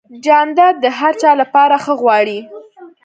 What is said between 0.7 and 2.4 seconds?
د هر چا لپاره ښه غواړي.